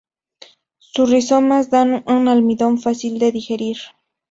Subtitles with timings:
[0.79, 3.77] Sus rizomas dan un almidón fácil de digerir.